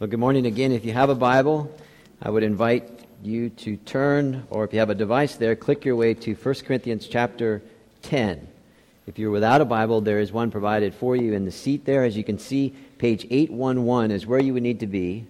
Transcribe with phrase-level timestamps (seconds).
[0.00, 0.72] Well, good morning again.
[0.72, 1.70] If you have a Bible,
[2.22, 2.88] I would invite
[3.22, 6.54] you to turn, or if you have a device there, click your way to 1
[6.64, 7.60] Corinthians chapter
[8.00, 8.48] 10.
[9.06, 12.02] If you're without a Bible, there is one provided for you in the seat there.
[12.02, 15.26] As you can see, page 811 is where you would need to be.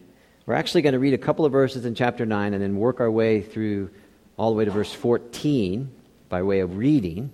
[0.47, 3.01] We're actually going to read a couple of verses in chapter 9 and then work
[3.01, 3.91] our way through
[4.37, 5.91] all the way to verse 14
[6.29, 7.33] by way of reading.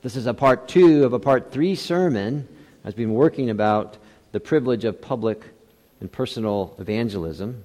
[0.00, 2.48] This is a part two of a part three sermon.
[2.86, 3.98] I've been working about
[4.32, 5.44] the privilege of public
[6.00, 7.62] and personal evangelism.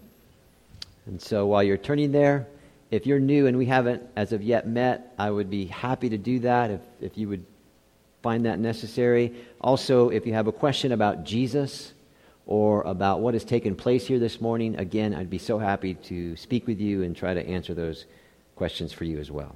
[1.06, 2.48] And so while you're turning there,
[2.92, 6.18] if you're new and we haven't as of yet met, I would be happy to
[6.18, 7.46] do that if, if you would
[8.22, 9.34] find that necessary.
[9.62, 11.94] Also, if you have a question about Jesus
[12.46, 16.36] or about what has taken place here this morning, again, I'd be so happy to
[16.36, 18.06] speak with you and try to answer those
[18.56, 19.56] questions for you as well.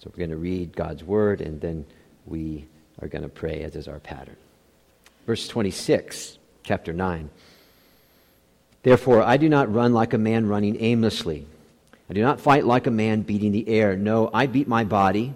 [0.00, 1.84] So we're going to read God's word and then
[2.26, 2.66] we
[3.00, 4.36] are going to pray, as is our pattern.
[5.26, 7.30] Verse 26, chapter 9.
[8.82, 11.46] Therefore, I do not run like a man running aimlessly.
[12.08, 13.96] I do not fight like a man beating the air.
[13.96, 15.34] No, I beat my body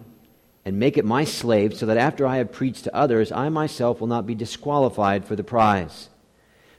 [0.65, 4.01] and make it my slave, so that after I have preached to others, I myself
[4.01, 6.09] will not be disqualified for the prize.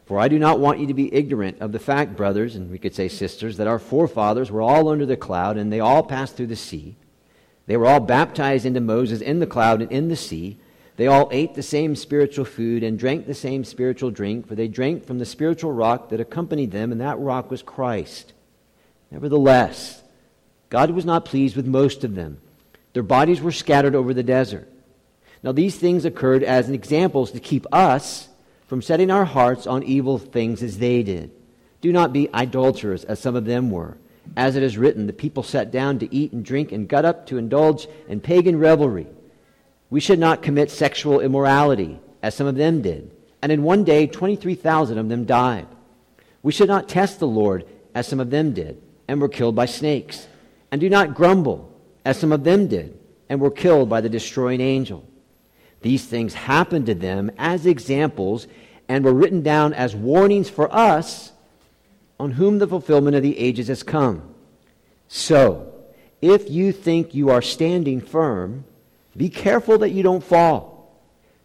[0.06, 2.78] For I do not want you to be ignorant of the fact, brothers, and we
[2.78, 6.38] could say sisters, that our forefathers were all under the cloud, and they all passed
[6.38, 6.96] through the sea.
[7.66, 10.58] They were all baptized into Moses in the cloud and in the sea
[10.96, 14.68] they all ate the same spiritual food and drank the same spiritual drink, for they
[14.68, 18.34] drank from the spiritual rock that accompanied them, and that rock was Christ.
[19.10, 20.02] Nevertheless,
[20.70, 22.40] God was not pleased with most of them.
[22.94, 24.70] Their bodies were scattered over the desert.
[25.42, 28.30] Now, these things occurred as examples to keep us
[28.68, 31.32] from setting our hearts on evil things as they did.
[31.82, 33.98] Do not be idolaters, as some of them were.
[34.38, 37.28] As it is written, the people sat down to eat and drink and got up
[37.28, 39.08] to indulge in pagan revelry.
[39.94, 43.12] We should not commit sexual immorality, as some of them did.
[43.44, 45.68] And in one day, 23,000 of them died.
[46.42, 49.68] We should not test the Lord, as some of them did, and were killed by
[49.68, 50.28] snakes.
[50.72, 51.72] And do not grumble,
[52.04, 52.98] as some of them did,
[53.30, 55.08] and were killed by the destroying angel.
[55.84, 58.48] These things happened to them as examples
[58.90, 61.34] and were written down as warnings for us
[62.20, 64.34] on whom the fulfillment of the ages has come.
[65.08, 65.72] So,
[66.20, 68.66] if you think you are standing firm,
[69.16, 70.74] be careful that you don't fall.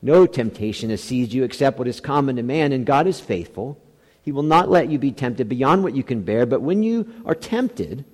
[0.00, 3.80] No temptation has seized you except what is common to man, and God is faithful.
[4.22, 7.12] He will not let you be tempted beyond what you can bear, but when you
[7.26, 8.04] are tempted,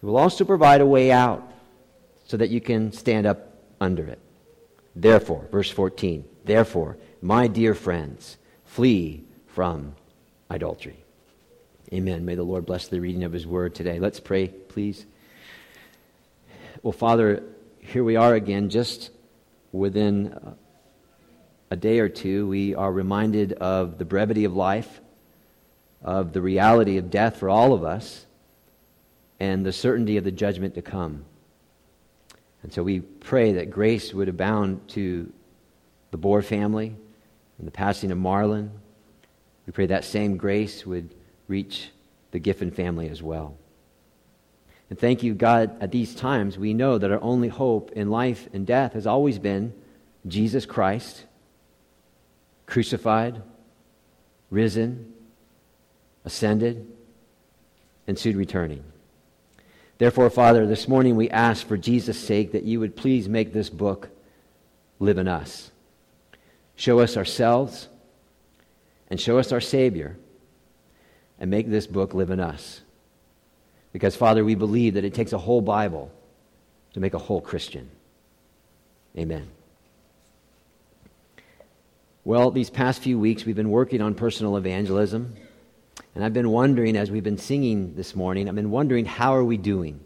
[0.00, 1.52] He will also provide a way out
[2.26, 4.18] so that you can stand up under it.
[4.94, 9.94] Therefore, verse 14, therefore, my dear friends, flee from
[10.50, 10.96] idolatry.
[11.92, 12.24] Amen.
[12.24, 13.98] May the Lord bless the reading of His word today.
[13.98, 15.06] Let's pray, please.
[16.82, 17.42] Well, Father,
[17.86, 19.10] here we are again, just
[19.72, 20.56] within
[21.70, 25.00] a day or two, we are reminded of the brevity of life,
[26.02, 28.26] of the reality of death for all of us,
[29.38, 31.24] and the certainty of the judgment to come.
[32.62, 35.32] And so we pray that grace would abound to
[36.10, 36.96] the Bohr family
[37.58, 38.72] and the passing of Marlin.
[39.66, 41.14] We pray that same grace would
[41.46, 41.90] reach
[42.32, 43.56] the Giffen family as well.
[44.88, 48.48] And thank you, God, at these times, we know that our only hope in life
[48.52, 49.74] and death has always been
[50.26, 51.24] Jesus Christ,
[52.66, 53.42] crucified,
[54.50, 55.12] risen,
[56.24, 56.86] ascended,
[58.06, 58.84] and soon returning.
[59.98, 63.70] Therefore, Father, this morning we ask for Jesus' sake that you would please make this
[63.70, 64.10] book
[65.00, 65.70] live in us.
[66.76, 67.88] Show us ourselves
[69.08, 70.16] and show us our Savior,
[71.38, 72.80] and make this book live in us.
[73.96, 76.12] Because, Father, we believe that it takes a whole Bible
[76.92, 77.88] to make a whole Christian.
[79.16, 79.48] Amen.
[82.22, 85.34] Well, these past few weeks, we've been working on personal evangelism.
[86.14, 89.44] And I've been wondering, as we've been singing this morning, I've been wondering, how are
[89.44, 89.98] we doing?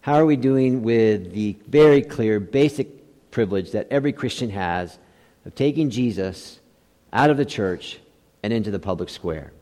[0.00, 4.98] How are we doing with the very clear, basic privilege that every Christian has
[5.44, 6.60] of taking Jesus
[7.12, 7.98] out of the church
[8.42, 9.52] and into the public square?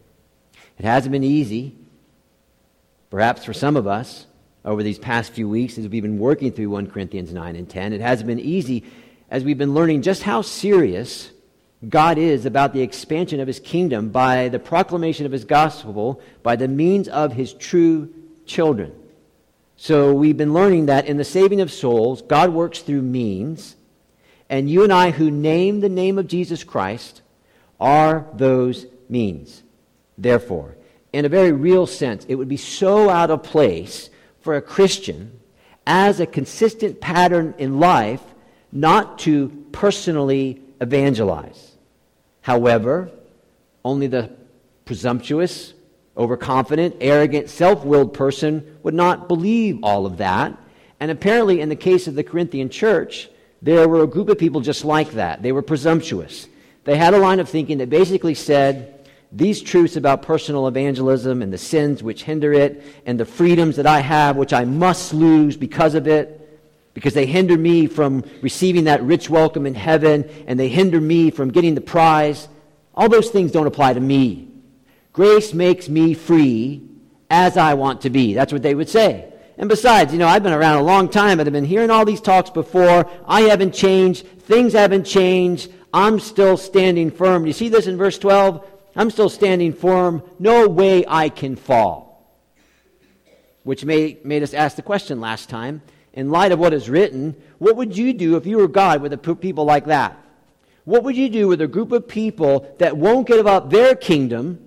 [0.78, 1.74] It hasn't been easy.
[3.14, 4.26] Perhaps for some of us,
[4.64, 7.92] over these past few weeks, as we've been working through 1 Corinthians 9 and 10,
[7.92, 8.82] it hasn't been easy
[9.30, 11.30] as we've been learning just how serious
[11.88, 16.56] God is about the expansion of his kingdom by the proclamation of his gospel by
[16.56, 18.12] the means of his true
[18.46, 18.92] children.
[19.76, 23.76] So we've been learning that in the saving of souls, God works through means,
[24.50, 27.22] and you and I who name the name of Jesus Christ
[27.78, 29.62] are those means.
[30.18, 30.74] Therefore,
[31.14, 35.38] in a very real sense, it would be so out of place for a Christian
[35.86, 38.20] as a consistent pattern in life
[38.72, 41.76] not to personally evangelize.
[42.40, 43.12] However,
[43.84, 44.32] only the
[44.84, 45.72] presumptuous
[46.16, 50.58] overconfident, arrogant, self willed person would not believe all of that.
[50.98, 53.28] And apparently, in the case of the Corinthian church,
[53.62, 55.42] there were a group of people just like that.
[55.42, 56.48] They were presumptuous.
[56.82, 58.93] They had a line of thinking that basically said,
[59.34, 63.86] these truths about personal evangelism and the sins which hinder it, and the freedoms that
[63.86, 66.40] I have, which I must lose because of it,
[66.94, 71.32] because they hinder me from receiving that rich welcome in heaven, and they hinder me
[71.32, 72.48] from getting the prize,
[72.94, 74.48] all those things don't apply to me.
[75.12, 76.88] Grace makes me free
[77.28, 78.34] as I want to be.
[78.34, 79.32] That's what they would say.
[79.58, 82.04] And besides, you know, I've been around a long time, but I've been hearing all
[82.04, 83.10] these talks before.
[83.26, 84.26] I haven't changed.
[84.42, 85.72] Things haven't changed.
[85.92, 87.46] I'm still standing firm.
[87.46, 88.64] You see this in verse 12?
[88.96, 90.22] I'm still standing firm.
[90.38, 92.28] No way I can fall.
[93.62, 95.82] Which made, made us ask the question last time.
[96.12, 99.12] In light of what is written, what would you do if you were God with
[99.12, 100.16] a people like that?
[100.84, 104.64] What would you do with a group of people that won't give up their kingdom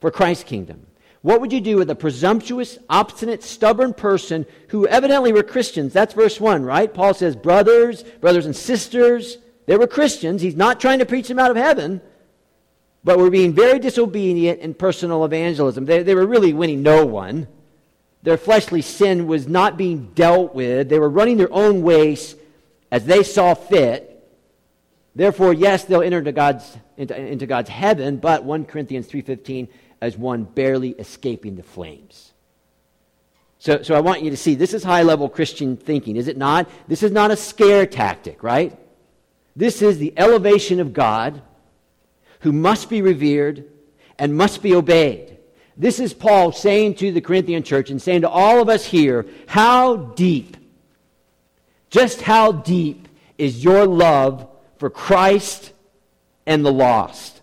[0.00, 0.86] for Christ's kingdom?
[1.20, 5.92] What would you do with a presumptuous, obstinate, stubborn person who evidently were Christians?
[5.92, 6.92] That's verse 1, right?
[6.92, 10.40] Paul says, brothers, brothers and sisters, they were Christians.
[10.40, 12.00] He's not trying to preach them out of heaven,
[13.04, 15.84] but were being very disobedient in personal evangelism.
[15.84, 17.46] They, they were really winning no one.
[18.22, 20.88] Their fleshly sin was not being dealt with.
[20.88, 22.34] They were running their own ways
[22.90, 24.14] as they saw fit.
[25.14, 29.68] Therefore, yes, they'll enter into God's, into, into God's heaven, but 1 Corinthians 3.15
[30.00, 32.32] as one barely escaping the flames.
[33.58, 36.36] So, so I want you to see this is high level Christian thinking, is it
[36.36, 36.68] not?
[36.86, 38.78] This is not a scare tactic, right?
[39.56, 41.42] This is the elevation of God
[42.40, 43.64] who must be revered
[44.18, 45.38] and must be obeyed.
[45.76, 49.26] This is Paul saying to the Corinthian church and saying to all of us here
[49.46, 50.56] how deep,
[51.90, 53.08] just how deep
[53.38, 54.48] is your love
[54.78, 55.72] for Christ
[56.46, 57.40] and the lost?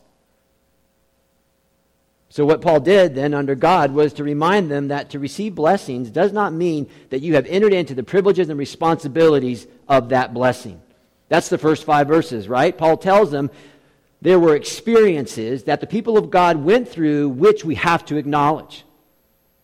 [2.36, 6.10] So, what Paul did then under God was to remind them that to receive blessings
[6.10, 10.82] does not mean that you have entered into the privileges and responsibilities of that blessing.
[11.30, 12.78] That's the first five verses, right?
[12.78, 13.50] Paul tells them
[14.26, 18.84] there were experiences that the people of God went through which we have to acknowledge.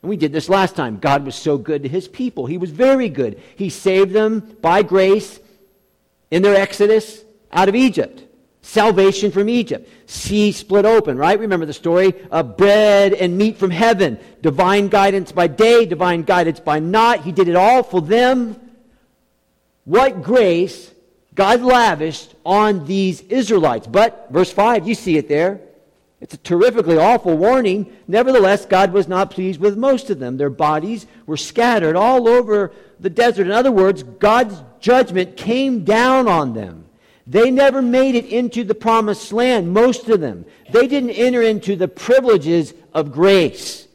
[0.01, 0.97] And we did this last time.
[0.97, 2.45] God was so good to his people.
[2.45, 3.41] He was very good.
[3.55, 5.39] He saved them by grace
[6.29, 8.23] in their exodus out of Egypt
[8.61, 9.89] salvation from Egypt.
[10.09, 11.39] Sea split open, right?
[11.39, 14.19] Remember the story of bread and meat from heaven.
[14.41, 17.21] Divine guidance by day, divine guidance by night.
[17.21, 18.59] He did it all for them.
[19.83, 20.91] What grace
[21.33, 23.87] God lavished on these Israelites.
[23.87, 25.61] But, verse 5, you see it there.
[26.19, 27.91] It's a terrifically awful warning.
[28.07, 30.37] Nevertheless, God was not pleased with most of them.
[30.37, 33.47] Their bodies were scattered all over the desert.
[33.47, 36.85] In other words, God's judgment came down on them.
[37.25, 40.45] They never made it into the promised land, most of them.
[40.71, 43.87] They didn't enter into the privileges of grace.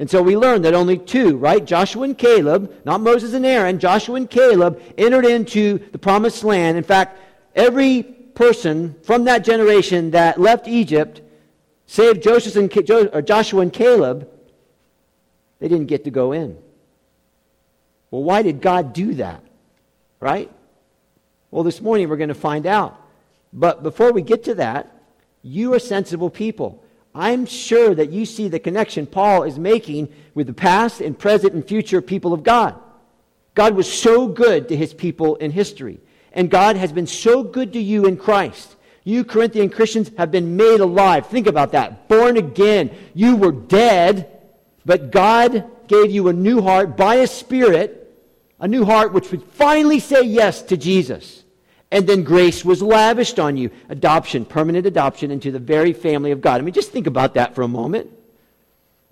[0.00, 1.62] And so we learn that only two, right?
[1.62, 6.78] Joshua and Caleb, not Moses and Aaron, Joshua and Caleb entered into the promised land.
[6.78, 7.18] In fact,
[7.54, 11.20] every person from that generation that left Egypt,
[11.84, 14.26] save Joseph and, Joshua and Caleb,
[15.58, 16.56] they didn't get to go in.
[18.10, 19.42] Well, why did God do that?
[20.18, 20.50] Right?
[21.50, 22.98] Well, this morning we're going to find out.
[23.52, 24.90] But before we get to that,
[25.42, 26.82] you are sensible people.
[27.14, 31.54] I'm sure that you see the connection Paul is making with the past and present
[31.54, 32.76] and future people of God.
[33.54, 36.00] God was so good to his people in history.
[36.32, 38.76] And God has been so good to you in Christ.
[39.02, 41.26] You Corinthian Christians have been made alive.
[41.26, 42.06] Think about that.
[42.08, 42.90] Born again.
[43.14, 44.30] You were dead,
[44.86, 48.14] but God gave you a new heart by a spirit,
[48.60, 51.39] a new heart which would finally say yes to Jesus.
[51.92, 53.70] And then grace was lavished on you.
[53.88, 56.60] Adoption, permanent adoption into the very family of God.
[56.60, 58.10] I mean, just think about that for a moment.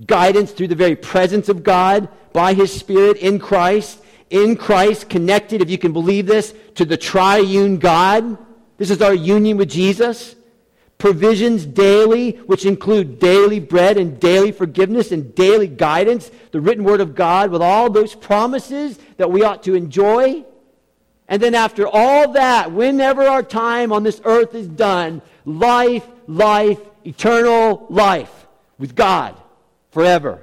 [0.07, 4.01] Guidance through the very presence of God by His Spirit in Christ.
[4.31, 8.39] In Christ, connected, if you can believe this, to the triune God.
[8.77, 10.37] This is our union with Jesus.
[10.99, 16.31] Provisions daily, which include daily bread and daily forgiveness and daily guidance.
[16.53, 20.45] The written word of God with all those promises that we ought to enjoy.
[21.29, 26.81] And then after all that, whenever our time on this earth is done, life, life,
[27.05, 28.47] eternal life
[28.79, 29.37] with God
[29.91, 30.43] forever.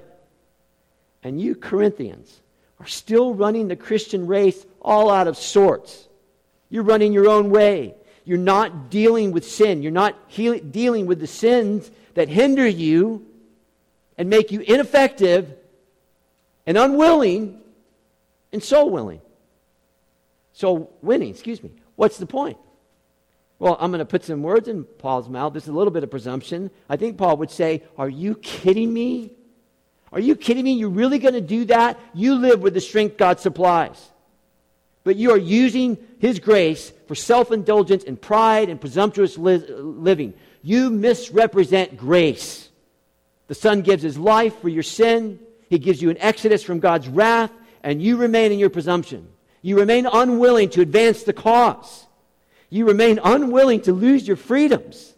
[1.24, 2.40] And you Corinthians
[2.80, 6.08] are still running the Christian race all out of sorts.
[6.70, 7.96] You're running your own way.
[8.26, 9.82] You're not dealing with sin.
[9.82, 13.26] You're not dealing with the sins that hinder you
[14.18, 15.52] and make you ineffective
[16.66, 17.60] and unwilling
[18.52, 19.22] and so willing.
[20.56, 21.70] So, winning, excuse me.
[21.98, 22.58] What's the point?
[23.60, 25.54] Well, I'm going to put some words in Paul's mouth.
[25.54, 26.72] This is a little bit of presumption.
[26.88, 29.34] I think Paul would say, Are you kidding me?
[30.14, 30.72] Are you kidding me?
[30.72, 32.00] You're really going to do that?
[32.14, 34.02] You live with the strength God supplies.
[35.04, 40.36] But you are using His grace for self indulgence and pride and presumptuous li- living.
[40.62, 42.70] You misrepresent grace.
[43.48, 45.38] The Son gives His life for your sin,
[45.70, 47.52] He gives you an exodus from God's wrath,
[47.84, 49.28] and you remain in your presumption.
[49.66, 52.06] You remain unwilling to advance the cause.
[52.70, 55.16] You remain unwilling to lose your freedoms.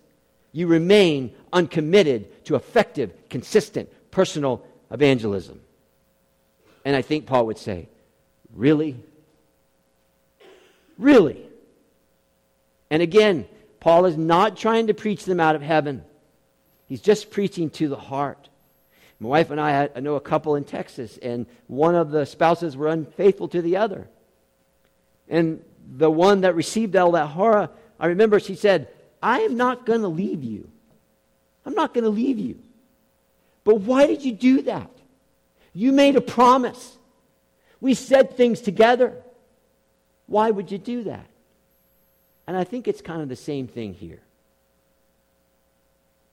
[0.54, 5.60] You remain uncommitted to effective, consistent, personal evangelism.
[6.86, 7.90] And I think Paul would say,
[8.56, 8.96] Really?
[10.98, 11.46] Really?
[12.90, 13.50] And again,
[13.82, 16.06] Paul is not trying to preach them out of heaven,
[16.86, 18.48] he's just preaching to the heart.
[19.20, 22.26] My wife and I, had, I know a couple in Texas, and one of the
[22.26, 24.08] spouses were unfaithful to the other.
[25.30, 25.64] And
[25.96, 27.70] the one that received all that horror,
[28.00, 28.88] I remember she said,
[29.22, 30.70] I am not going to leave you.
[31.66, 32.60] I'm not going to leave you.
[33.64, 34.90] But why did you do that?
[35.74, 36.98] You made a promise.
[37.82, 39.22] We said things together.
[40.26, 41.28] Why would you do that?
[42.48, 44.22] And I think it's kind of the same thing here.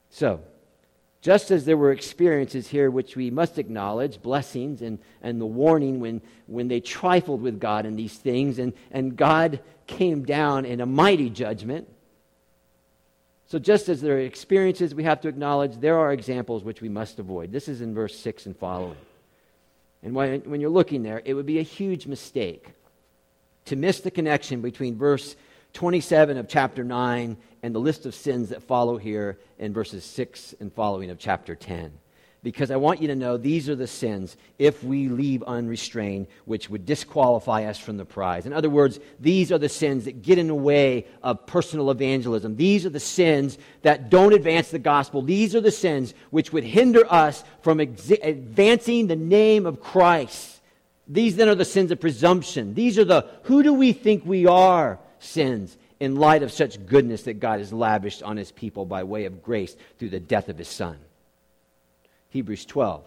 [0.09, 0.39] So,
[1.25, 5.99] just as there were experiences here which we must acknowledge, blessings and, and the warning
[5.99, 10.81] when, when they trifled with God in these things, and, and God came down in
[10.81, 11.89] a mighty judgment.
[13.47, 16.89] So, just as there are experiences we have to acknowledge, there are examples which we
[16.89, 17.51] must avoid.
[17.51, 18.97] This is in verse 6 and following.
[20.03, 22.67] And when, when you're looking there, it would be a huge mistake
[23.65, 25.35] to miss the connection between verse
[25.75, 30.55] 27 of chapter 9 and the list of sins that follow here in verses 6
[30.61, 31.91] and following of chapter 10.
[32.41, 36.69] Because I want you to know these are the sins, if we leave unrestrained, which
[36.69, 38.45] would disqualify us from the prize.
[38.45, 42.55] In other words, these are the sins that get in the way of personal evangelism.
[42.55, 45.23] These are the sins that don't advance the gospel.
[45.23, 50.61] These are the sins which would hinder us from ex- advancing the name of Christ.
[51.07, 52.75] These then are the sins of presumption.
[52.75, 57.23] These are the who do we think we are sins in light of such goodness
[57.23, 60.57] that God has lavished on his people by way of grace through the death of
[60.57, 60.97] his son.
[62.29, 63.03] Hebrews 12.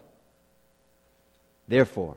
[1.68, 2.16] Therefore,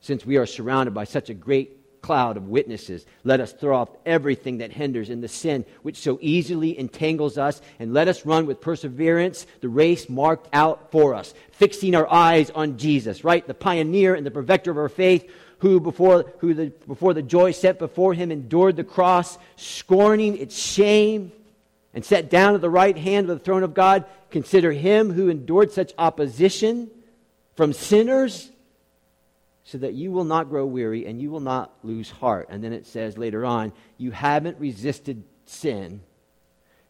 [0.00, 3.06] since we are surrounded by such a great cloud of witnesses.
[3.24, 7.60] Let us throw off everything that hinders and the sin which so easily entangles us,
[7.78, 12.50] and let us run with perseverance the race marked out for us, fixing our eyes
[12.50, 13.46] on Jesus, right?
[13.46, 15.30] The pioneer and the perfecter of our faith,
[15.60, 20.58] who before, who the, before the joy set before him endured the cross, scorning its
[20.58, 21.32] shame,
[21.94, 24.04] and sat down at the right hand of the throne of God.
[24.30, 26.90] Consider him who endured such opposition
[27.56, 28.50] from sinners
[29.64, 32.48] so that you will not grow weary and you will not lose heart.
[32.50, 36.00] And then it says later on, you haven't resisted sin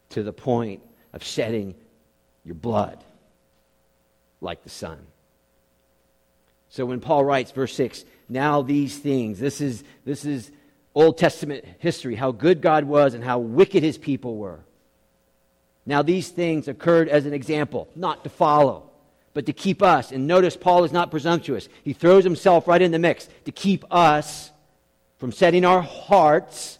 [0.09, 0.81] to the point
[1.13, 1.75] of shedding
[2.45, 3.03] your blood
[4.39, 4.99] like the Son.
[6.71, 10.51] So when Paul writes, verse 6, now these things, this is, this is
[10.95, 14.61] Old Testament history, how good God was and how wicked his people were.
[15.85, 18.91] Now these things occurred as an example, not to follow
[19.33, 20.11] but to keep us.
[20.11, 21.69] And notice Paul is not presumptuous.
[21.83, 24.51] He throws himself right in the mix to keep us
[25.17, 26.79] from setting our hearts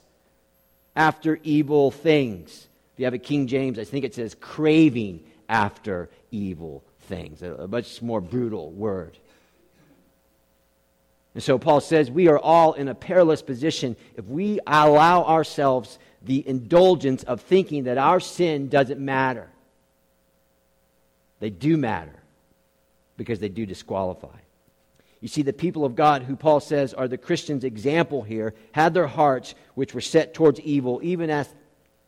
[0.95, 2.67] after evil things.
[2.93, 7.67] If you have a King James, I think it says craving after evil things, a,
[7.67, 9.17] much more brutal word.
[11.33, 15.97] And so Paul says we are all in a perilous position if we allow ourselves
[16.21, 19.49] the indulgence of thinking that our sin doesn't matter.
[21.39, 22.15] They do matter
[23.17, 24.37] because they do disqualify.
[25.21, 28.93] You see, the people of God, who Paul says are the Christians' example here, had
[28.93, 31.47] their hearts which were set towards evil, even as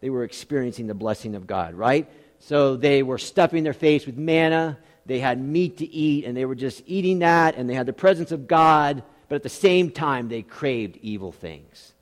[0.02, 2.10] they were experiencing the blessing of God, right?
[2.40, 6.46] So they were stuffing their face with manna, they had meat to eat, and they
[6.46, 9.04] were just eating that, and they had the presence of God,
[9.34, 11.94] but at the same time, they craved evil things.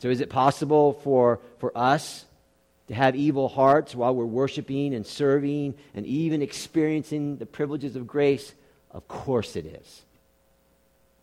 [0.00, 2.24] So, is it possible for, for us
[2.88, 8.08] to have evil hearts while we're worshiping and serving and even experiencing the privileges of
[8.08, 8.54] grace?
[8.90, 10.02] Of course it is.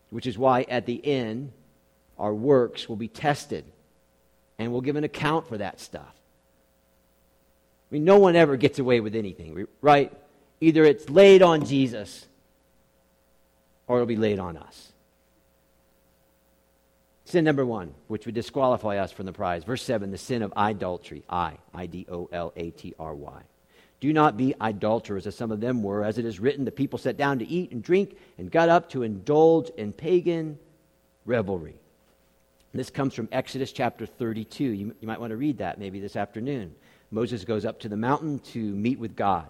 [0.08, 1.52] Which is why at the end,
[2.18, 3.66] our works will be tested
[4.58, 6.14] and we'll give an account for that stuff.
[7.90, 10.10] I mean, no one ever gets away with anything, right?
[10.62, 12.24] Either it's laid on Jesus
[13.86, 14.92] or it'll be laid on us.
[17.26, 19.64] Sin number one, which would disqualify us from the prize.
[19.64, 21.22] Verse 7, the sin of idolatry.
[21.28, 23.42] I, I D O L A T R Y.
[24.00, 26.04] Do not be idolaters, as some of them were.
[26.04, 28.90] As it is written, the people sat down to eat and drink and got up
[28.90, 30.58] to indulge in pagan
[31.24, 31.76] revelry.
[32.74, 34.64] This comes from Exodus chapter 32.
[34.64, 36.74] You, you might want to read that maybe this afternoon.
[37.10, 39.48] Moses goes up to the mountain to meet with God.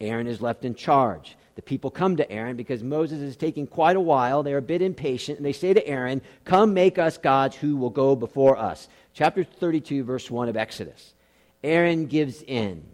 [0.00, 1.36] Aaron is left in charge.
[1.56, 4.42] The people come to Aaron because Moses is taking quite a while.
[4.42, 7.90] They're a bit impatient, and they say to Aaron, Come make us gods who will
[7.90, 8.88] go before us.
[9.12, 11.14] Chapter 32, verse 1 of Exodus.
[11.62, 12.84] Aaron gives in.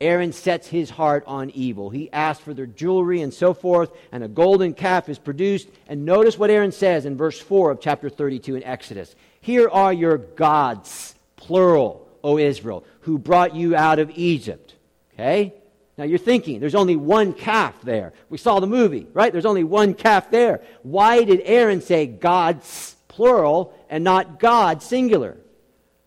[0.00, 1.90] Aaron sets his heart on evil.
[1.90, 5.68] He asks for their jewelry and so forth, and a golden calf is produced.
[5.88, 9.92] And notice what Aaron says in verse 4 of chapter 32 in Exodus Here are
[9.92, 14.74] your gods, plural, O Israel, who brought you out of Egypt.
[15.14, 15.54] Okay?
[15.98, 18.12] Now you're thinking, there's only one calf there.
[18.30, 19.32] We saw the movie, right?
[19.32, 20.62] There's only one calf there.
[20.82, 25.36] Why did Aaron say gods, plural, and not God, singular?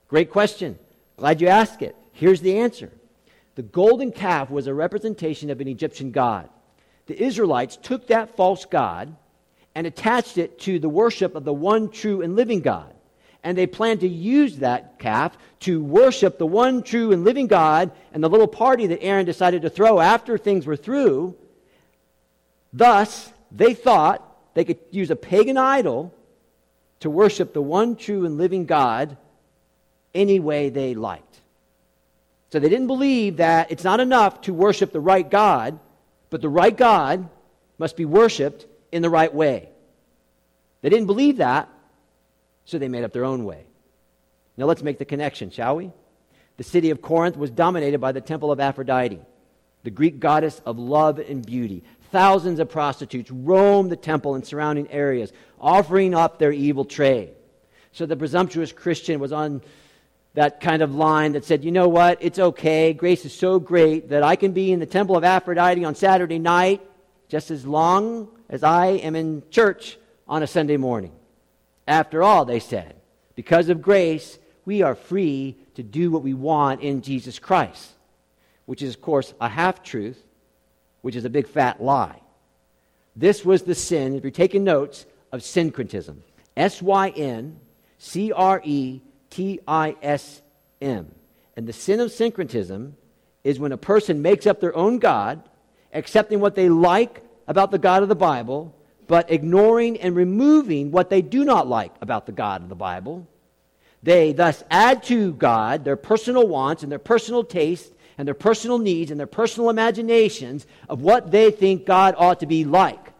[0.07, 0.79] Great question.
[1.17, 1.95] Glad you asked it.
[2.13, 2.89] Here's the answer.
[3.55, 6.50] The golden calf was a representation of an Egyptian god.
[7.07, 9.13] The Israelites took that false god
[9.75, 12.90] and attached it to the worship of the one true and living God
[13.43, 17.91] and they planned to use that calf to worship the one true and living God
[18.13, 21.36] and the little party that Aaron decided to throw after things were through.
[22.74, 26.13] Thus, they thought they could use a pagan idol
[27.00, 29.17] to worship the one true and living God
[30.13, 31.39] any way they liked.
[32.51, 35.79] So they didn't believe that it's not enough to worship the right God,
[36.29, 37.29] but the right God
[37.77, 39.69] must be worshiped in the right way.
[40.81, 41.69] They didn't believe that,
[42.65, 43.65] so they made up their own way.
[44.58, 45.91] Now let's make the connection, shall we?
[46.58, 49.20] The city of Corinth was dominated by the temple of Aphrodite,
[49.84, 51.84] the Greek goddess of love and beauty.
[52.12, 57.32] Thousands of prostitutes roamed the temple and surrounding areas, offering up their evil trade.
[57.94, 59.62] So the presumptuous Christian was on
[60.34, 62.94] that kind of line that said, you know what, it's okay.
[62.94, 66.39] Grace is so great that I can be in the temple of Aphrodite on Saturday
[66.39, 66.82] night
[67.27, 71.12] just as long as I am in church on a Sunday morning.
[71.91, 72.95] After all, they said,
[73.36, 77.91] because of grace, we are free to do what we want in Jesus Christ,
[78.65, 80.24] which is, of course, a half truth,
[81.01, 82.21] which is a big fat lie.
[83.13, 86.23] This was the sin, if you're taking notes, of syncretism.
[86.56, 87.60] S Y N
[87.97, 90.41] C R E T I S
[90.82, 91.13] M.
[91.58, 92.95] And the sin of syncretism
[93.43, 95.43] is when a person makes up their own God,
[95.93, 98.73] accepting what they like about the God of the Bible,
[99.12, 103.28] but ignoring and removing what they do not like about the God of the Bible.
[104.02, 108.80] They thus add to God their personal wants and their personal tastes and their personal
[108.80, 113.12] needs and their personal imaginations of what they think God ought to be like.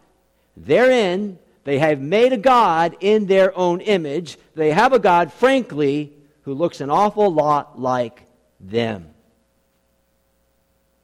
[0.56, 4.38] Therein, they have made a God in their own image.
[4.54, 8.22] They have a God, frankly, who looks an awful lot like
[8.60, 9.10] them.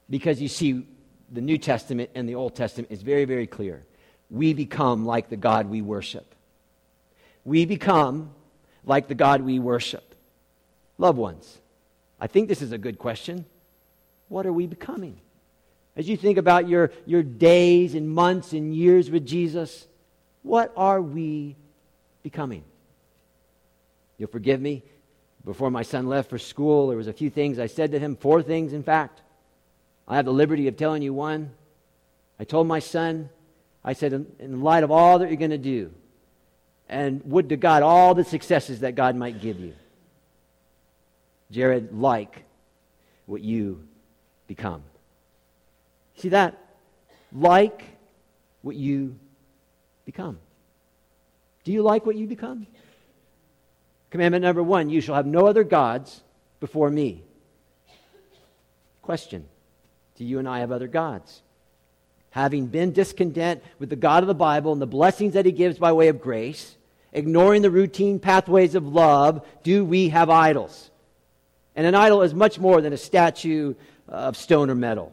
[0.09, 0.87] Because you see,
[1.31, 3.85] the New Testament and the Old Testament is very, very clear
[4.29, 6.35] we become like the God we worship.
[7.45, 8.31] We become
[8.85, 10.15] like the God we worship.
[10.97, 11.57] Loved ones,
[12.19, 13.45] I think this is a good question.
[14.27, 15.17] What are we becoming?
[15.95, 19.87] As you think about your, your days and months and years with Jesus,
[20.43, 21.55] what are we
[22.23, 22.63] becoming?
[24.17, 24.83] You'll forgive me.
[25.45, 28.15] Before my son left for school, there was a few things I said to him,
[28.15, 29.21] four things, in fact.
[30.07, 31.51] I have the liberty of telling you one.
[32.39, 33.29] I told my son,
[33.83, 35.91] I said, in, light of all that you're going to do,
[36.87, 39.73] and would to God all the successes that God might give you,
[41.51, 42.43] Jared, like
[43.25, 43.87] what you
[44.47, 44.83] become.
[46.17, 46.57] See that?
[47.31, 47.83] Like
[48.61, 49.15] what you
[50.05, 50.39] become.
[51.63, 52.67] Do you like what you become?
[54.09, 56.21] Commandment number one you shall have no other gods
[56.59, 57.23] before me.
[59.01, 59.45] Question
[60.15, 61.41] Do you and I have other gods?
[62.31, 65.79] Having been discontent with the God of the Bible and the blessings that He gives
[65.79, 66.75] by way of grace,
[67.11, 70.91] ignoring the routine pathways of love, do we have idols?
[71.75, 73.73] And an idol is much more than a statue
[74.07, 75.11] of stone or metal.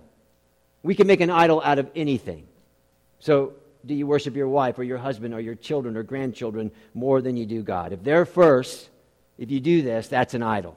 [0.83, 2.47] We can make an idol out of anything.
[3.21, 7.23] So, do you worship your wife or your husband or your children or grandchildren more
[7.23, 7.93] than you do God?
[7.93, 8.89] If they're first,
[9.39, 10.77] if you do this, that's an idol.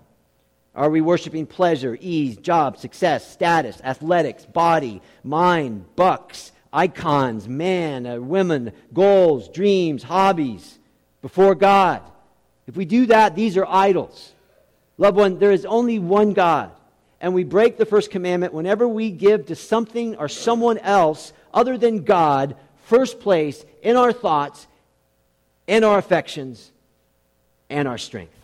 [0.76, 8.20] Are we worshiping pleasure, ease, job, success, status, athletics, body, mind, bucks, icons, man, uh,
[8.20, 10.80] women, goals, dreams, hobbies
[11.22, 12.02] before God?
[12.68, 14.32] If we do that, these are idols.
[14.98, 16.72] Loved one, there is only one God.
[17.20, 21.78] And we break the first commandment whenever we give to something or someone else other
[21.78, 22.56] than God
[22.86, 24.68] first place in our thoughts,
[25.68, 26.72] in our affections,
[27.70, 28.39] and our strength.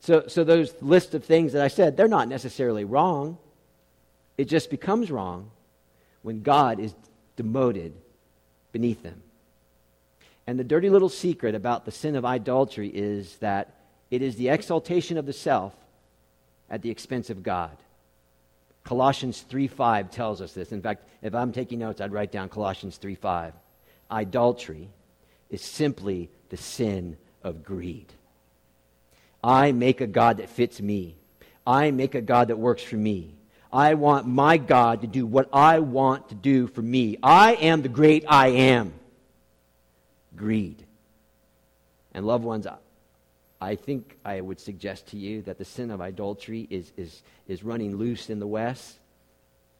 [0.00, 3.38] So, so those list of things that I said, they're not necessarily wrong.
[4.36, 5.50] It just becomes wrong
[6.22, 6.94] when God is
[7.36, 7.94] demoted
[8.72, 9.22] beneath them.
[10.46, 13.74] And the dirty little secret about the sin of idolatry is that
[14.10, 15.74] it is the exaltation of the self
[16.70, 17.76] at the expense of God.
[18.84, 20.72] Colossians 3:5 tells us this.
[20.72, 23.52] In fact, if I'm taking notes, I'd write down Colossians 3:5.
[24.10, 24.88] Idolatry
[25.50, 28.14] is simply the sin of greed.
[29.42, 31.16] I make a God that fits me.
[31.66, 33.34] I make a God that works for me.
[33.72, 37.18] I want my God to do what I want to do for me.
[37.22, 38.94] I am the great I am.
[40.34, 40.82] Greed.
[42.12, 42.66] And loved ones,
[43.60, 47.62] I think I would suggest to you that the sin of idolatry is, is, is
[47.62, 48.98] running loose in the West.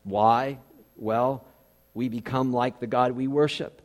[0.05, 0.59] Why?
[0.97, 1.44] Well,
[1.94, 3.81] we become like the God we worship.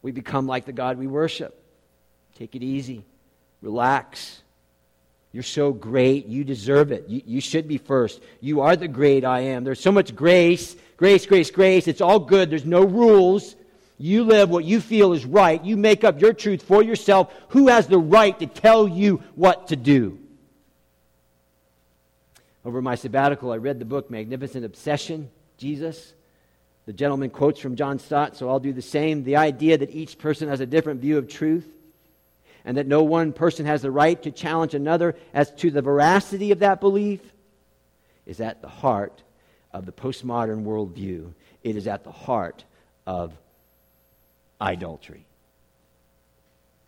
[0.00, 1.60] We become like the God we worship.
[2.38, 3.04] Take it easy,
[3.62, 4.42] relax.
[5.32, 6.26] You're so great.
[6.26, 7.08] You deserve it.
[7.08, 8.22] You, you, should be first.
[8.40, 9.64] You are the great I am.
[9.64, 11.88] There's so much grace, grace, grace, grace.
[11.88, 12.48] It's all good.
[12.48, 13.56] There's no rules.
[13.98, 15.62] You live what you feel is right.
[15.64, 17.34] You make up your truth for yourself.
[17.48, 20.18] Who has the right to tell you what to do?
[22.64, 26.14] Over my sabbatical, I read the book Magnificent Obsession, Jesus.
[26.86, 29.24] The gentleman quotes from John Stott, so I'll do the same.
[29.24, 31.66] The idea that each person has a different view of truth
[32.68, 36.52] and that no one person has the right to challenge another as to the veracity
[36.52, 37.22] of that belief
[38.26, 39.22] is at the heart
[39.72, 41.32] of the postmodern worldview.
[41.62, 42.64] It is at the heart
[43.06, 43.32] of
[44.60, 45.24] idolatry.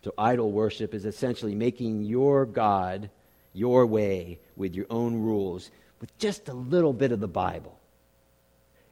[0.03, 3.09] So, idol worship is essentially making your God
[3.51, 7.79] your way with your own rules, with just a little bit of the Bible.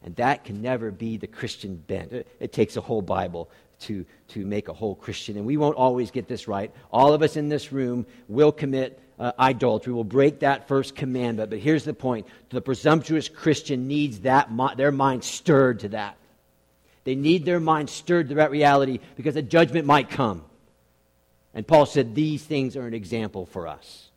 [0.04, 2.14] And that can never be the Christian bent.
[2.14, 3.48] It, it, takes a whole Bible
[3.82, 5.38] to, to make a whole Christian.
[5.38, 6.72] And we won't always get this right.
[6.92, 11.50] All of us in this room will commit uh, idolatry, will break that first commandment.
[11.50, 16.18] But here's the point the presumptuous Christian needs that, their mind stirred to that.
[17.04, 20.44] They need their mind stirred to that reality because a judgment might come.
[21.54, 24.10] And Paul said these things are an example for us.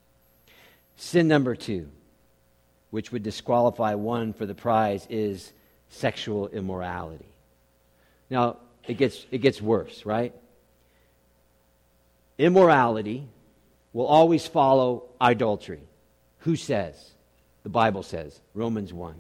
[0.96, 1.88] Sin number two,
[2.90, 5.52] which would disqualify one for the prize, is
[5.88, 7.24] sexual immorality.
[8.28, 10.34] Now, it gets, it gets worse, right?
[12.38, 13.26] Immorality
[13.92, 15.80] will always follow idolatry.
[16.40, 16.96] Who says?
[17.62, 19.14] The Bible says, Romans 1.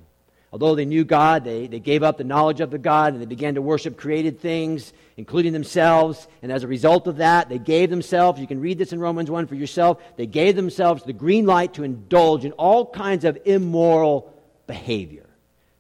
[0.52, 3.26] Although they knew God, they, they gave up the knowledge of the God and they
[3.26, 6.28] began to worship created things, including themselves.
[6.42, 9.30] And as a result of that, they gave themselves, you can read this in Romans
[9.30, 13.38] 1 for yourself, they gave themselves the green light to indulge in all kinds of
[13.46, 14.30] immoral
[14.66, 15.26] behavior.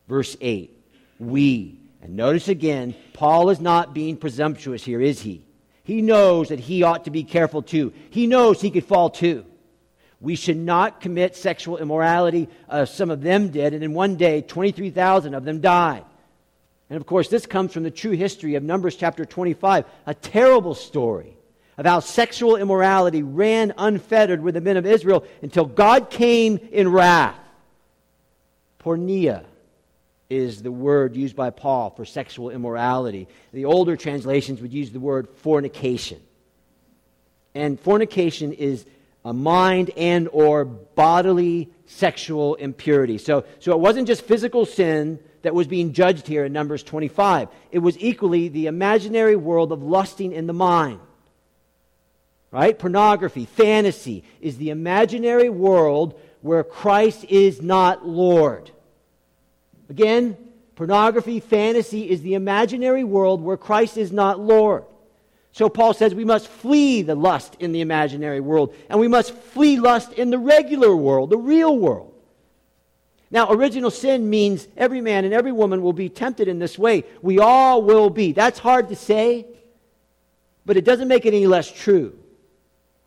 [0.08, 0.74] Verse 8
[1.18, 5.44] We, and notice again, Paul is not being presumptuous here, is he?
[5.84, 7.92] He knows that he ought to be careful too.
[8.10, 9.46] He knows he could fall too.
[10.20, 12.48] We should not commit sexual immorality.
[12.68, 16.04] Uh, some of them did, and in one day, 23,000 of them died.
[16.90, 20.74] And of course, this comes from the true history of Numbers chapter 25, a terrible
[20.74, 21.36] story
[21.78, 26.90] of how sexual immorality ran unfettered with the men of Israel until God came in
[26.92, 27.38] wrath.
[28.78, 29.44] Porneia
[30.32, 33.28] is the word used by Paul for sexual immorality.
[33.52, 36.20] The older translations would use the word fornication.
[37.54, 38.86] And fornication is
[39.26, 43.18] a mind and or bodily sexual impurity.
[43.18, 47.48] So, so it wasn't just physical sin that was being judged here in Numbers 25.
[47.70, 51.00] It was equally the imaginary world of lusting in the mind.
[52.50, 52.78] Right?
[52.78, 58.70] Pornography, fantasy is the imaginary world where Christ is not Lord.
[59.88, 60.36] Again,
[60.74, 64.84] pornography, fantasy is the imaginary world where Christ is not Lord.
[65.52, 69.34] So Paul says we must flee the lust in the imaginary world, and we must
[69.34, 72.12] flee lust in the regular world, the real world.
[73.30, 77.04] Now, original sin means every man and every woman will be tempted in this way.
[77.22, 78.32] We all will be.
[78.32, 79.46] That's hard to say,
[80.66, 82.18] but it doesn't make it any less true.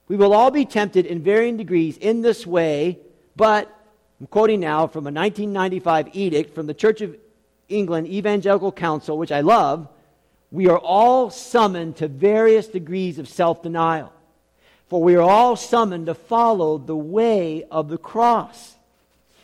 [0.07, 2.99] We will all be tempted in varying degrees in this way,
[3.35, 3.74] but
[4.19, 7.15] I'm quoting now from a 1995 edict from the Church of
[7.67, 9.89] England Evangelical Council, which I love
[10.51, 14.13] we are all summoned to various degrees of self denial.
[14.87, 18.75] For we are all summoned to follow the way of the cross.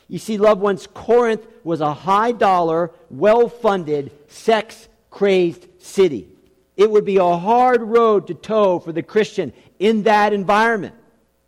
[0.07, 6.29] You see, loved ones, Corinth was a high dollar, well funded, sex crazed city.
[6.77, 10.95] It would be a hard road to tow for the Christian in that environment,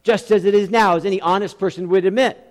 [0.04, 2.43] just as it is now, as any honest person would admit.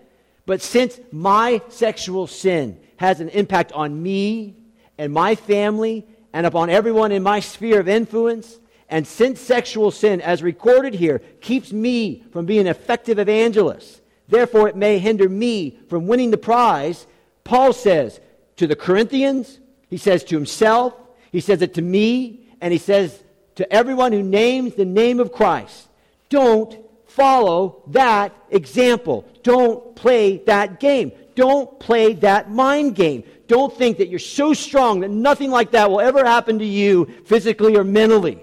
[0.47, 4.57] But since my sexual sin has an impact on me
[4.99, 8.59] and my family and upon everyone in my sphere of influence.
[8.89, 14.69] And since sexual sin, as recorded here, keeps me from being an effective evangelist, therefore
[14.69, 17.07] it may hinder me from winning the prize,
[17.45, 18.21] Paul says
[18.57, 20.95] to the Corinthians, he says to himself,
[21.31, 23.23] he says it to me, and he says
[23.57, 25.89] to everyone who names the name of Christ,
[26.29, 29.27] don't follow that example.
[29.43, 31.13] Don't play that game.
[31.35, 33.25] Don't play that mind game.
[33.49, 37.07] Don't think that you're so strong that nothing like that will ever happen to you
[37.27, 38.39] physically or mentally.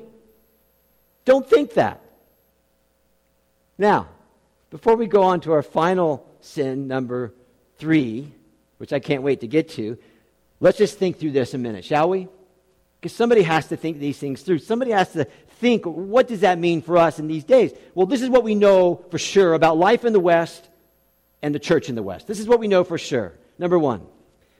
[1.26, 2.02] Don't think that.
[3.78, 4.10] Now,
[4.70, 7.34] before we go on to our final sin, number
[7.78, 8.32] three,
[8.78, 9.98] which I can't wait to get to,
[10.60, 12.28] let's just think through this a minute, shall we?
[13.00, 14.60] Because somebody has to think these things through.
[14.60, 15.26] Somebody has to
[15.60, 17.72] think, what does that mean for us in these days?
[17.96, 20.68] Well, this is what we know for sure about life in the West
[21.41, 22.28] and the church in the West.
[22.28, 23.34] This is what we know for sure.
[23.58, 24.02] Number one,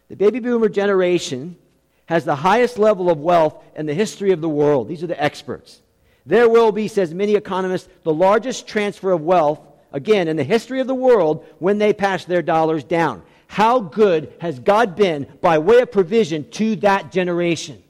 [0.10, 1.58] the baby boomer generation
[2.06, 4.88] has the highest level of wealth in the history of the world.
[4.88, 5.82] These are the experts.
[6.26, 9.60] There will be, says many economists, the largest transfer of wealth,
[9.92, 13.24] again, in the history of the world when they pass their dollars down.
[13.48, 17.82] How good has God been by way of provision to that generation?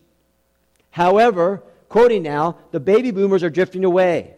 [0.91, 4.35] However, quoting now, the baby boomers are drifting away.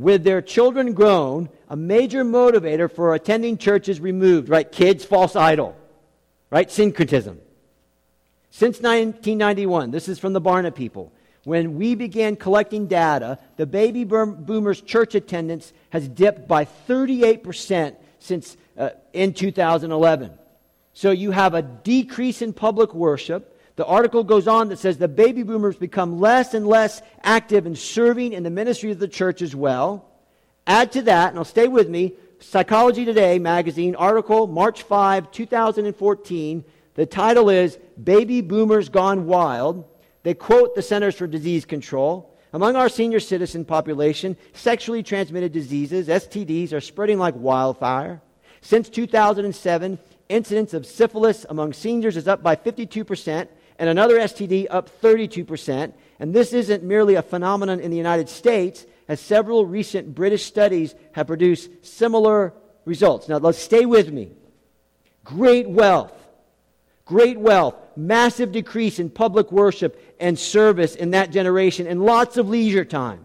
[0.00, 4.72] With their children grown, a major motivator for attending church is removed, right?
[4.72, 5.76] Kids, false idol,
[6.48, 6.70] right?
[6.70, 7.38] Syncretism.
[8.48, 11.12] Since 1991, this is from the Barna people,
[11.44, 18.56] when we began collecting data, the baby boomers' church attendance has dipped by 38% since
[18.78, 20.32] uh, in 2011.
[20.94, 23.59] So you have a decrease in public worship.
[23.76, 27.76] The article goes on that says the baby boomers become less and less active in
[27.76, 30.06] serving in the ministry of the church as well.
[30.66, 36.64] Add to that, and I'll stay with me, Psychology Today magazine article, March 5, 2014.
[36.94, 39.84] The title is Baby Boomers Gone Wild.
[40.22, 42.30] They quote the Centers for Disease Control.
[42.52, 48.20] Among our senior citizen population, sexually transmitted diseases, STDs, are spreading like wildfire.
[48.60, 53.48] Since 2007, incidence of syphilis among seniors is up by 52%,
[53.80, 55.94] and another STD up 32%.
[56.20, 60.94] And this isn't merely a phenomenon in the United States, as several recent British studies
[61.12, 62.52] have produced similar
[62.84, 63.26] results.
[63.26, 64.32] Now, let's stay with me.
[65.24, 66.12] Great wealth,
[67.06, 72.50] great wealth, massive decrease in public worship and service in that generation, and lots of
[72.50, 73.24] leisure time.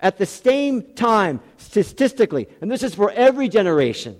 [0.00, 4.18] At the same time, statistically, and this is for every generation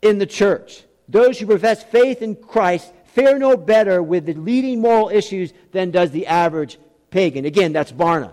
[0.00, 4.80] in the church, those who profess faith in Christ fare no better with the leading
[4.80, 6.78] moral issues than does the average
[7.10, 7.44] pagan.
[7.44, 8.32] Again, that's Barna.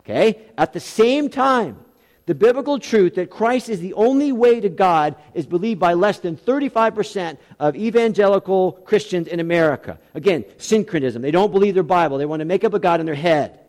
[0.00, 0.38] Okay?
[0.56, 1.78] At the same time,
[2.26, 6.18] the biblical truth that Christ is the only way to God is believed by less
[6.18, 9.98] than 35% of evangelical Christians in America.
[10.12, 11.22] Again, syncretism.
[11.22, 13.60] They don't believe their Bible, they want to make up a God in their head.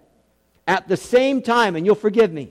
[0.67, 2.49] At the same time, and you'll forgive me,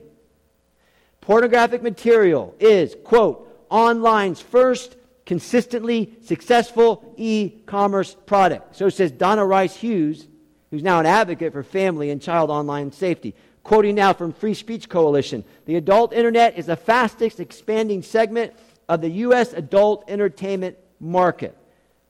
[1.21, 4.95] pornographic material is, quote, online's first
[5.27, 8.75] consistently successful e commerce product.
[8.75, 10.25] So says Donna Rice Hughes,
[10.71, 13.35] who's now an advocate for family and child online safety.
[13.61, 18.53] Quoting now from Free Speech Coalition The adult internet is the fastest expanding segment
[18.87, 19.51] of the U.S.
[19.51, 21.55] adult entertainment market.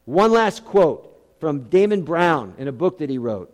[0.06, 3.52] One last quote from Damon Brown in a book that he wrote.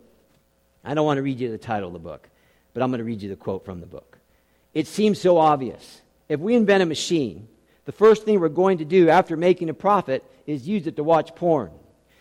[0.84, 2.28] I don't want to read you the title of the book,
[2.74, 4.18] but I'm going to read you the quote from the book.
[4.74, 6.02] It seems so obvious.
[6.28, 7.48] If we invent a machine,
[7.84, 11.04] the first thing we're going to do after making a profit is use it to
[11.04, 11.70] watch porn.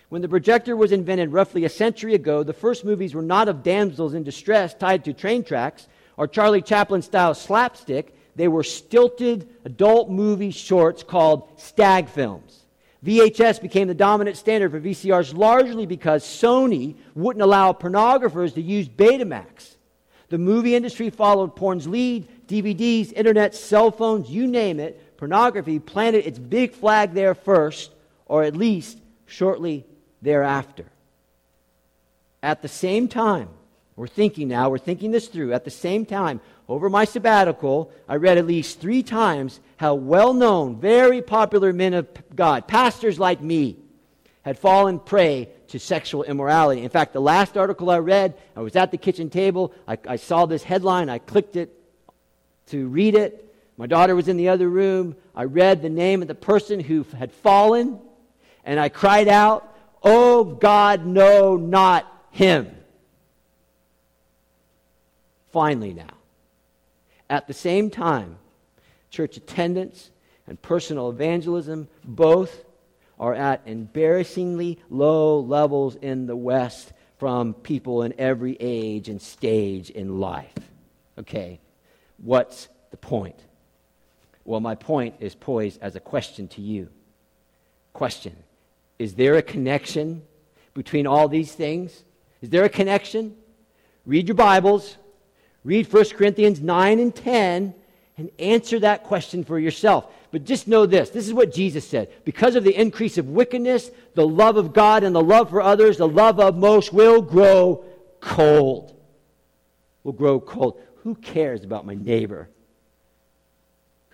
[0.10, 3.64] When the projector was invented roughly a century ago, the first movies were not of
[3.64, 8.16] damsels in distress tied to train tracks or Charlie Chaplin style slapstick.
[8.36, 12.64] They were stilted adult movie shorts called stag films.
[13.04, 18.88] VHS became the dominant standard for VCRs largely because Sony wouldn't allow pornographers to use
[18.88, 19.76] Betamax.
[20.30, 22.28] The movie industry followed porn's lead.
[22.48, 27.92] DVDs, internet, cell phones, you name it, pornography planted its big flag there first,
[28.26, 29.86] or at least shortly
[30.22, 30.86] thereafter.
[32.42, 33.50] At the same time,
[33.96, 35.54] we're thinking now, we're thinking this through.
[35.54, 40.34] At the same time, over my sabbatical, I read at least three times how well
[40.34, 43.78] known, very popular men of God, pastors like me,
[44.44, 46.82] had fallen prey to sexual immorality.
[46.82, 50.16] In fact, the last article I read, I was at the kitchen table, I, I
[50.18, 51.72] saw this headline, I clicked it
[52.68, 53.53] to read it.
[53.78, 55.16] My daughter was in the other room.
[55.36, 58.00] I read the name of the person who had fallen,
[58.64, 59.70] and I cried out,
[60.04, 62.76] Oh God, no, not him.
[65.52, 66.08] Finally, now.
[67.30, 68.38] At the same time,
[69.10, 70.12] church attendance
[70.48, 72.66] and personal evangelism both
[73.20, 79.90] are at embarrassingly low levels in the West from people in every age and stage
[79.90, 80.54] in life.
[81.18, 81.60] Okay,
[82.18, 83.40] what's the point?
[84.46, 86.90] Well, my point is poised as a question to you.
[87.94, 88.36] Question
[89.00, 90.24] is there a connection
[90.74, 92.04] between all these things?
[92.42, 93.36] Is there a connection?
[94.06, 94.98] Read your Bibles,
[95.64, 97.74] read 1 Corinthians 9 and 10,
[98.18, 100.12] and answer that question for yourself.
[100.32, 102.12] But just know this this is what Jesus said.
[102.26, 105.98] Because of the increase of wickedness, the love of God and the love for others,
[105.98, 107.86] the love of most will grow
[108.20, 108.96] cold.
[110.04, 110.82] Will grow cold.
[111.04, 112.50] Who cares about my neighbor?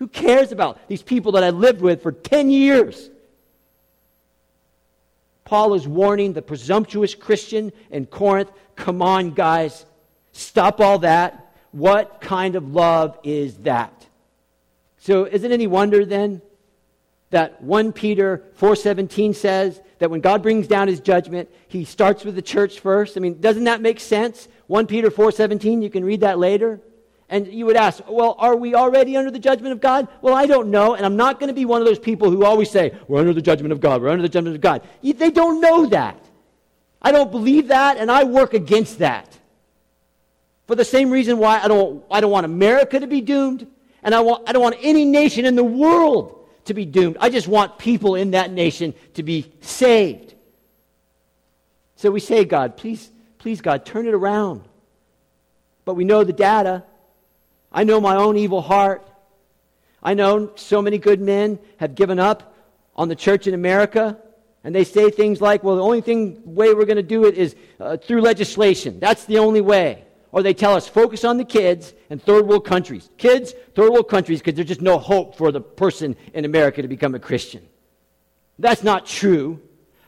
[0.00, 3.10] Who cares about these people that I lived with for 10 years?
[5.44, 9.84] Paul is warning the presumptuous Christian in Corinth come on, guys,
[10.32, 11.52] stop all that.
[11.72, 14.06] What kind of love is that?
[14.98, 16.40] So, isn't any wonder then
[17.28, 22.36] that 1 Peter 4:17 says that when God brings down his judgment, he starts with
[22.36, 23.18] the church first?
[23.18, 24.48] I mean, doesn't that make sense?
[24.66, 26.80] 1 Peter 4:17, you can read that later.
[27.30, 30.08] And you would ask, well, are we already under the judgment of God?
[30.20, 32.44] Well, I don't know, and I'm not going to be one of those people who
[32.44, 34.82] always say, we're under the judgment of God, we're under the judgment of God.
[35.00, 36.18] They don't know that.
[37.00, 39.38] I don't believe that, and I work against that.
[40.66, 43.64] For the same reason why I don't, I don't want America to be doomed,
[44.02, 47.16] and I, want, I don't want any nation in the world to be doomed.
[47.20, 50.34] I just want people in that nation to be saved.
[51.94, 54.62] So we say, God, please, please, God, turn it around.
[55.84, 56.82] But we know the data.
[57.72, 59.06] I know my own evil heart.
[60.02, 62.54] I know so many good men have given up
[62.96, 64.18] on the church in America,
[64.64, 67.36] and they say things like, well, the only thing, way we're going to do it
[67.36, 68.98] is uh, through legislation.
[68.98, 70.04] That's the only way.
[70.32, 73.10] Or they tell us, focus on the kids and third world countries.
[73.18, 76.88] Kids, third world countries, because there's just no hope for the person in America to
[76.88, 77.66] become a Christian.
[78.58, 79.60] That's not true.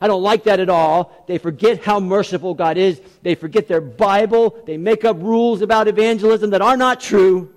[0.03, 1.25] I don't like that at all.
[1.29, 3.01] They forget how merciful God is.
[3.23, 4.61] They forget their Bible.
[4.67, 7.55] They make up rules about evangelism that are not true.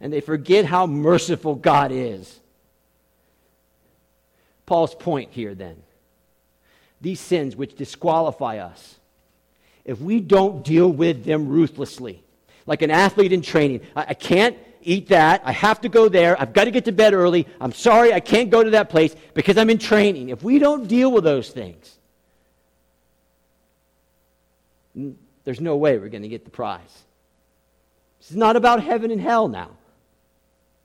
[0.00, 2.38] And they forget how merciful God is.
[4.66, 5.82] Paul's point here then
[7.00, 9.00] these sins which disqualify us,
[9.84, 12.22] if we don't deal with them ruthlessly,
[12.66, 14.56] like an athlete in training, I, I can't
[14.88, 15.42] eat that.
[15.44, 16.40] I have to go there.
[16.40, 17.46] I've got to get to bed early.
[17.60, 20.30] I'm sorry I can't go to that place because I'm in training.
[20.30, 21.98] If we don't deal with those things,
[25.44, 27.02] there's no way we're going to get the prize.
[28.18, 29.70] This is not about heaven and hell now.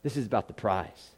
[0.04, 1.12] This is about the prize.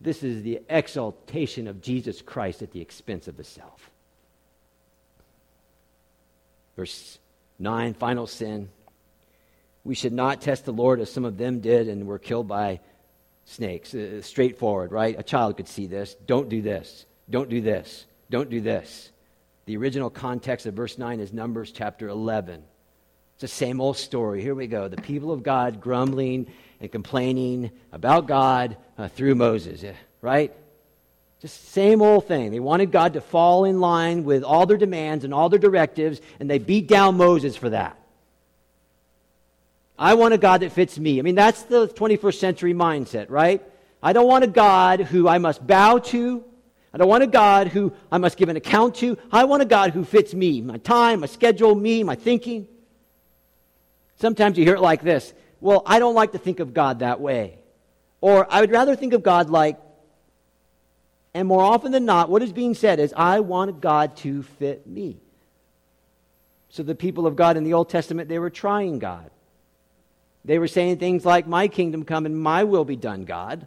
[0.00, 3.90] This is the exaltation of Jesus Christ at the expense of the self.
[6.76, 7.18] Verse
[7.58, 8.70] 9, final sin.
[9.84, 12.80] We should not test the Lord as some of them did and were killed by
[13.44, 13.94] snakes.
[13.94, 15.18] Uh, straightforward, right?
[15.18, 16.14] A child could see this.
[16.26, 17.06] Don't do this.
[17.28, 18.06] Don't do this.
[18.30, 19.10] Don't do this.
[19.66, 22.62] The original context of verse 9 is Numbers chapter 11.
[23.34, 24.42] It's the same old story.
[24.42, 24.88] Here we go.
[24.88, 26.46] The people of God grumbling
[26.80, 29.84] and complaining about God uh, through Moses,
[30.20, 30.52] right?
[31.40, 32.50] Just same old thing.
[32.50, 36.20] They wanted God to fall in line with all their demands and all their directives,
[36.38, 37.98] and they beat down Moses for that.
[40.02, 41.20] I want a God that fits me.
[41.20, 43.62] I mean, that's the 21st century mindset, right?
[44.02, 46.42] I don't want a God who I must bow to.
[46.92, 49.16] I don't want a God who I must give an account to.
[49.30, 52.66] I want a God who fits me, my time, my schedule, me, my thinking.
[54.18, 57.20] Sometimes you hear it like this Well, I don't like to think of God that
[57.20, 57.58] way.
[58.20, 59.78] Or I would rather think of God like,
[61.32, 64.84] and more often than not, what is being said is, I want God to fit
[64.84, 65.20] me.
[66.70, 69.30] So the people of God in the Old Testament, they were trying God.
[70.44, 73.66] They were saying things like, My kingdom come and my will be done, God.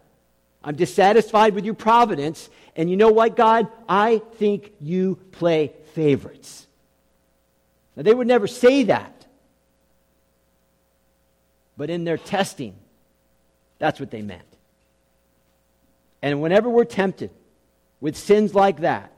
[0.63, 2.49] I'm dissatisfied with your providence.
[2.75, 3.67] And you know what, God?
[3.87, 6.65] I think you play favorites.
[7.95, 9.25] Now, they would never say that.
[11.77, 12.75] But in their testing,
[13.79, 14.41] that's what they meant.
[16.21, 17.29] And whenever we're tempted
[18.01, 19.11] with sins like that,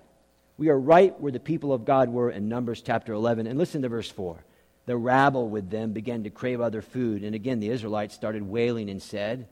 [0.57, 3.47] we are right where the people of God were in Numbers chapter 11.
[3.47, 4.43] And listen to verse 4
[4.87, 7.23] the rabble with them began to crave other food.
[7.23, 9.47] And again, the Israelites started wailing and said,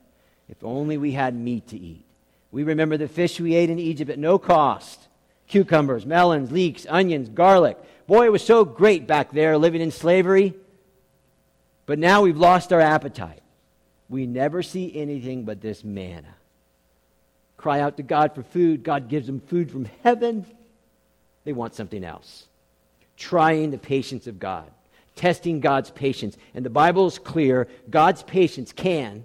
[0.48, 2.04] If only we had meat to eat.
[2.50, 5.08] We remember the fish we ate in Egypt at no cost
[5.46, 7.78] cucumbers, melons, leeks, onions, garlic.
[8.08, 10.54] Boy, it was so great back there living in slavery.
[11.84, 13.42] But now we've lost our appetite.
[14.08, 16.34] We never see anything but this manna.
[17.58, 18.82] Cry out to God for food.
[18.82, 20.46] God gives them food from heaven.
[21.44, 22.46] They want something else.
[23.16, 24.68] Trying the patience of God
[25.16, 26.36] testing God's patience.
[26.54, 29.24] And the Bible is clear God's patience can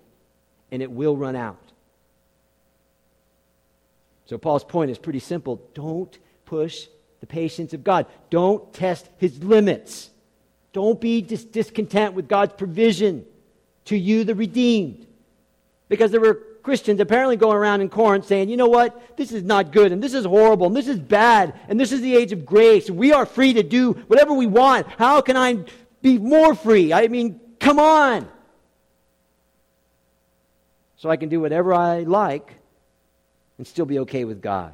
[0.71, 1.59] and it will run out.
[4.25, 6.87] So Paul's point is pretty simple don't push
[7.19, 10.09] the patience of God, don't test his limits.
[10.73, 13.25] Don't be dis- discontent with God's provision
[13.85, 15.05] to you, the redeemed.
[15.89, 19.17] Because there were Christians apparently going around in Corinth saying, you know what?
[19.17, 22.01] This is not good, and this is horrible, and this is bad, and this is
[22.01, 22.89] the age of grace.
[22.89, 24.87] We are free to do whatever we want.
[24.87, 25.65] How can I
[26.01, 26.93] be more free.
[26.93, 28.27] I mean, come on.
[30.97, 32.55] so I can do whatever I like
[33.57, 34.73] and still be okay with God.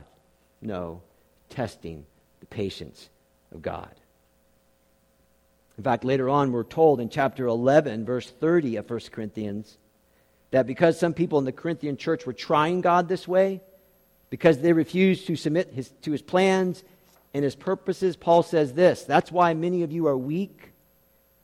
[0.62, 1.02] No,
[1.50, 2.06] testing
[2.40, 3.10] the patience
[3.52, 3.94] of God.
[5.78, 9.78] In fact, later on, we're told in chapter 11, verse 30 of 1 Corinthians,
[10.52, 13.62] that because some people in the Corinthian church were trying God this way,
[14.30, 16.84] because they refused to submit his, to his plans
[17.34, 20.72] and his purposes, Paul says this That's why many of you are weak,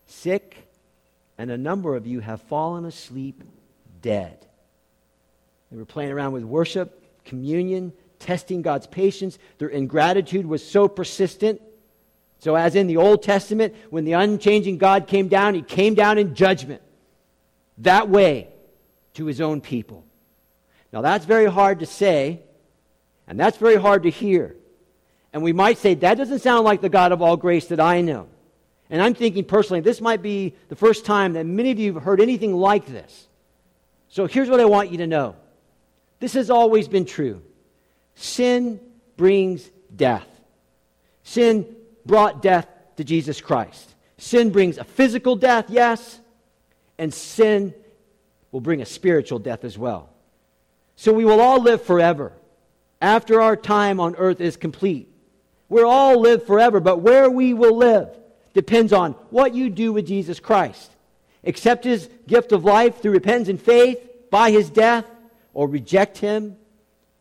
[0.06, 0.68] sick,
[1.38, 3.44] and a number of you have fallen asleep
[4.02, 4.46] dead.
[5.72, 9.40] They were playing around with worship, communion, testing God's patience.
[9.58, 11.62] Their ingratitude was so persistent.
[12.40, 16.18] So, as in the Old Testament, when the unchanging God came down, he came down
[16.18, 16.82] in judgment.
[17.80, 18.50] That way
[19.16, 20.06] to his own people.
[20.92, 22.42] Now, that's very hard to say,
[23.28, 24.56] and that's very hard to hear.
[25.32, 28.02] And we might say, that doesn't sound like the God of all grace that I
[28.02, 28.28] know.
[28.94, 32.04] And I'm thinking personally, this might be the first time that many of you have
[32.04, 33.28] heard anything like this.
[34.08, 35.36] So here's what I want you to know
[36.20, 37.42] this has always been true.
[38.14, 38.80] Sin
[39.18, 40.28] brings death.
[41.24, 41.76] Sin
[42.06, 42.68] brought death
[42.98, 43.96] to Jesus Christ.
[44.20, 46.20] Sin brings a physical death, yes,
[47.00, 47.74] and sin
[48.52, 50.12] will bring a spiritual death as well.
[50.98, 52.32] So we will all live forever
[53.02, 55.10] after our time on earth is complete.
[55.68, 58.16] We'll all live forever, but where we will live
[58.54, 60.92] depends on what you do with Jesus Christ.
[61.44, 64.00] Accept his gift of life through repentance and faith
[64.30, 65.06] by his death,
[65.54, 66.56] or reject him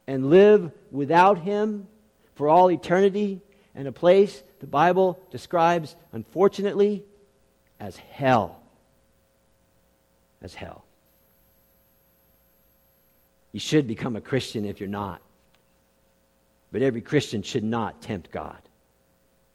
[0.07, 1.87] and live without him
[2.35, 3.41] for all eternity
[3.75, 7.03] in a place the Bible describes, unfortunately,
[7.81, 8.61] as hell.
[10.41, 10.85] As hell.
[13.51, 15.21] You should become a Christian if you're not.
[16.71, 18.57] But every Christian should not tempt God.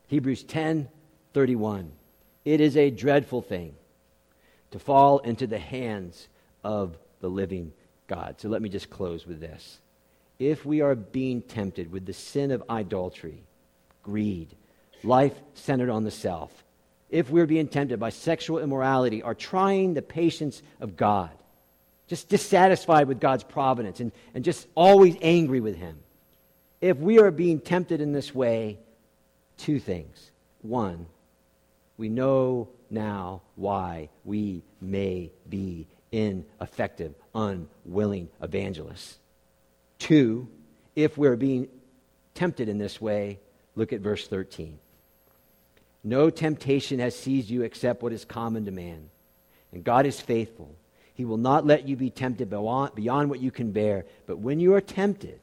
[0.08, 0.90] Hebrews 10
[1.38, 1.92] 31.
[2.46, 3.76] It is a dreadful thing
[4.72, 6.28] to fall into the hands
[6.64, 7.74] of the living
[8.08, 8.38] God.
[8.40, 9.80] So let me just close with this.
[10.40, 13.44] If we are being tempted with the sin of idolatry,
[14.02, 14.48] greed,
[15.04, 16.52] life centered on the self,
[17.12, 21.30] if we're being tempted by sexual immorality or trying the patience of God,
[22.08, 26.00] just dissatisfied with God's providence and, and just always angry with Him,
[26.82, 28.80] if we are being tempted in this way,
[29.58, 30.32] two things.
[30.64, 31.06] One,
[31.98, 39.18] we know now why we may be ineffective, unwilling evangelists.
[40.00, 40.48] Two,
[40.96, 41.68] if we're being
[42.34, 43.40] tempted in this way,
[43.76, 44.80] look at verse 13.
[46.04, 49.10] No temptation has seized you except what is common to man.
[49.74, 50.74] And God is faithful.
[51.16, 54.06] He will not let you be tempted beyond what you can bear.
[54.28, 55.40] But when you are tempted,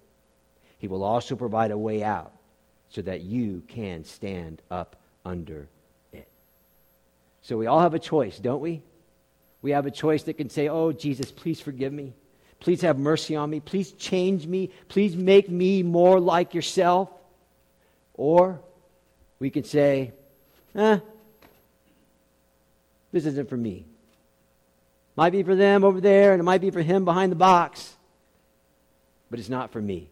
[0.78, 2.32] He will also provide a way out
[2.88, 5.68] so that you can stand up under
[7.44, 8.82] so we all have a choice, don't we?
[9.60, 12.14] We have a choice that can say, Oh, Jesus, please forgive me.
[12.58, 13.60] Please have mercy on me.
[13.60, 14.70] Please change me.
[14.88, 17.10] Please make me more like yourself.
[18.14, 18.62] Or
[19.38, 20.12] we can say,
[20.74, 20.98] Eh,
[23.12, 23.84] this isn't for me.
[25.14, 27.94] Might be for them over there, and it might be for him behind the box,
[29.30, 30.08] but it's not for me.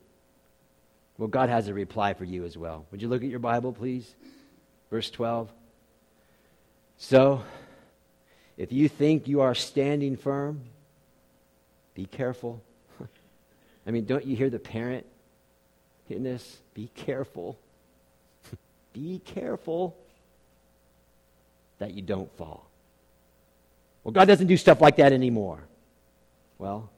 [1.17, 2.85] Well, God has a reply for you as well.
[2.91, 4.15] Would you look at your Bible, please?
[4.91, 5.51] Verse 12.
[7.03, 7.43] So,
[8.57, 10.61] if you think you are standing firm,
[11.95, 12.63] be careful.
[13.87, 15.05] I mean, don't you hear the parent
[16.09, 16.59] in this?
[16.75, 17.59] Be careful.
[18.93, 19.97] be careful
[21.81, 22.71] that you don't fall.
[24.05, 25.59] Well, God doesn't do stuff like that anymore.
[26.59, 26.89] Well,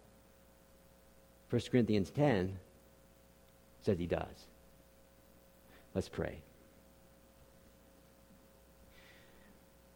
[1.49, 2.59] 1 Corinthians 10
[3.81, 4.27] says he does.
[5.95, 6.43] Let's pray.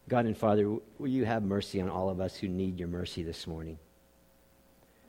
[0.09, 3.23] God and Father, will you have mercy on all of us who need your mercy
[3.23, 3.79] this morning?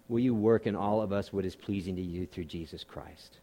[0.10, 3.38] Will you work in all of us what is pleasing to you through Jesus Christ?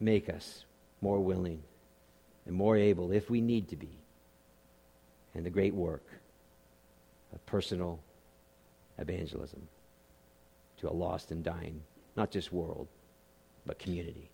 [0.00, 0.64] Make us
[1.02, 1.62] more willing
[2.46, 3.90] and more able, if we need to be,
[5.34, 6.04] in the great work
[7.34, 8.00] of personal
[8.96, 9.68] evangelism
[10.78, 11.82] to a lost and dying,
[12.16, 12.88] not just world,
[13.66, 14.30] but community.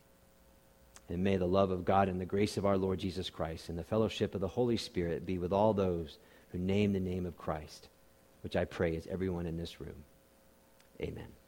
[1.09, 3.79] And may the love of God and the grace of our Lord Jesus Christ and
[3.79, 6.19] the fellowship of the Holy Spirit be with all those
[6.51, 7.89] who name the name of Christ,
[8.43, 10.05] which I pray is everyone in this room.
[11.01, 11.44] Amen.